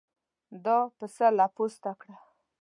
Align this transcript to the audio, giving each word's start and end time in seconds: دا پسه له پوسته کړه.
دا 0.65 0.77
پسه 0.97 1.27
له 1.37 1.45
پوسته 1.55 1.91
کړه. 1.99 2.15